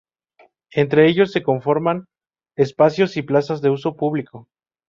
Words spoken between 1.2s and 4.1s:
se conforman espacios y plazas de uso